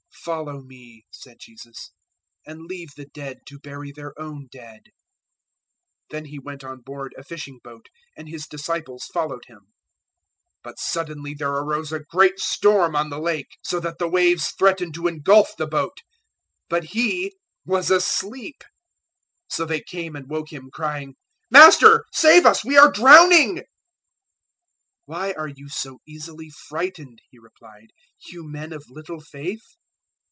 008:022 0.23 0.27
"Follow 0.35 0.61
me," 0.61 1.03
said 1.09 1.37
Jesus, 1.41 1.91
"and 2.45 2.65
leave 2.67 2.89
the 2.95 3.07
dead 3.07 3.39
to 3.47 3.57
bury 3.57 3.91
their 3.91 4.13
own 4.21 4.47
dead." 4.51 4.81
008:023 6.11 6.11
Then 6.11 6.25
He 6.25 6.37
went 6.37 6.63
on 6.63 6.81
board 6.81 7.15
a 7.17 7.23
fishing 7.23 7.59
boat, 7.63 7.87
and 8.15 8.29
His 8.29 8.45
disciples 8.45 9.05
followed 9.05 9.45
Him. 9.47 9.57
008:024 9.57 9.63
But 10.65 10.79
suddenly 10.79 11.33
there 11.33 11.49
arose 11.49 11.91
a 11.91 12.01
great 12.07 12.37
storm 12.37 12.95
on 12.95 13.09
the 13.09 13.17
Lake, 13.19 13.47
so 13.63 13.79
that 13.79 13.97
the 13.97 14.07
waves 14.07 14.51
threatened 14.51 14.93
to 14.93 15.07
engulf 15.07 15.57
the 15.57 15.65
boat; 15.65 15.97
but 16.69 16.83
He 16.83 17.33
was 17.65 17.89
asleep. 17.89 18.61
008:025 19.49 19.55
So 19.55 19.65
they 19.65 19.81
came 19.81 20.15
and 20.15 20.29
woke 20.29 20.53
Him, 20.53 20.69
crying, 20.71 21.15
"Master, 21.49 22.05
save 22.13 22.45
us, 22.45 22.63
we 22.63 22.77
are 22.77 22.91
drowning!" 22.91 23.55
008:026 23.55 23.63
"Why 25.05 25.31
are 25.31 25.47
you 25.49 25.67
so 25.67 25.97
easily 26.07 26.51
frightened," 26.67 27.23
He 27.31 27.39
replied, 27.39 27.87
"you 28.27 28.43
men 28.47 28.71
of 28.71 28.83
little 28.87 29.21
faith?" 29.21 29.63